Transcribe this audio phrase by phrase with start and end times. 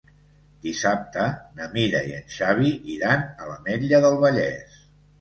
[0.63, 1.25] Dissabte
[1.59, 4.87] na Mira i en Xavi iran a l'Ametlla del Vallès.